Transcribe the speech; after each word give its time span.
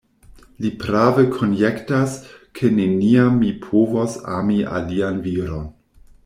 Li 0.63 0.69
prave 0.83 1.25
konjektas, 1.35 2.15
ke 2.61 2.71
neniam 2.79 3.37
mi 3.43 3.51
povos 3.67 4.17
ami 4.39 4.59
alian 4.81 5.23
viron. 5.29 5.71